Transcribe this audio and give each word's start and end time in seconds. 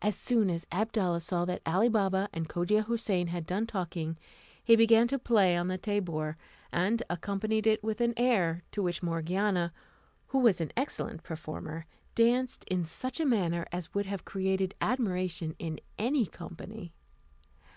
As 0.00 0.14
soon 0.14 0.48
as 0.50 0.66
Abdalla 0.70 1.18
saw 1.20 1.44
that 1.46 1.62
Ali 1.66 1.88
Baba 1.88 2.28
and 2.32 2.48
Cogia 2.48 2.84
Houssain 2.84 3.26
had 3.26 3.44
done 3.44 3.66
talking, 3.66 4.16
he 4.62 4.76
began 4.76 5.08
to 5.08 5.18
play 5.18 5.56
on 5.56 5.66
the 5.66 5.76
tabour, 5.76 6.36
and 6.70 7.02
accompanied 7.10 7.66
it 7.66 7.82
with 7.82 8.00
an 8.00 8.14
air, 8.16 8.62
to 8.70 8.80
which 8.84 9.02
Morgiana, 9.02 9.72
who 10.28 10.38
was 10.38 10.60
an 10.60 10.70
excellent 10.76 11.24
performer, 11.24 11.86
danced 12.14 12.62
in 12.68 12.84
such 12.84 13.18
a 13.18 13.26
manner 13.26 13.66
as 13.72 13.92
would 13.92 14.06
have 14.06 14.24
created 14.24 14.76
admiration 14.80 15.56
in 15.58 15.80
any 15.98 16.24
company. 16.24 16.92